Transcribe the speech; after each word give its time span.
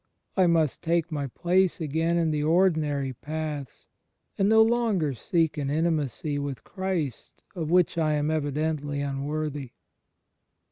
I 0.35 0.47
must 0.47 0.81
take 0.81 1.11
my 1.11 1.27
place 1.27 1.79
again 1.79 2.17
in 2.17 2.31
the 2.31 2.41
ordinary 2.41 3.13
paths, 3.13 3.85
and 4.35 4.49
no 4.49 4.63
longer 4.63 5.13
seek 5.13 5.59
an 5.59 5.69
intimacy 5.69 6.39
with 6.39 6.63
Christ 6.63 7.43
of 7.53 7.69
which 7.69 7.99
I 7.99 8.13
am 8.13 8.31
evidently 8.31 8.97
imworthy." 9.01 9.73